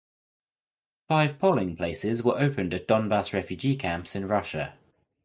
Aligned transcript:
Five 1.07 1.37
polling 1.37 1.75
places 1.75 2.23
were 2.23 2.39
opened 2.41 2.73
at 2.73 2.87
Donbas 2.87 3.33
refugee 3.35 3.75
camps 3.75 4.15
in 4.15 4.27
Russia. 4.27 4.73